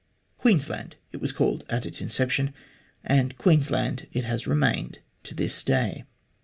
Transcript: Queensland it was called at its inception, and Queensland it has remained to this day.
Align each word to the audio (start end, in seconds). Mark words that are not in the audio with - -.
Queensland 0.39 0.95
it 1.11 1.21
was 1.21 1.31
called 1.31 1.63
at 1.69 1.85
its 1.85 2.01
inception, 2.01 2.55
and 3.03 3.37
Queensland 3.37 4.07
it 4.11 4.25
has 4.25 4.47
remained 4.47 4.97
to 5.21 5.35
this 5.35 5.63
day. 5.63 6.05